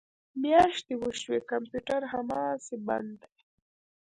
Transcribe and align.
میاشتې 0.41 0.93
وشوې 1.01 1.39
کمپیوټر 1.51 2.01
هماسې 2.13 2.75
بند 2.87 3.11
دی 3.21 3.35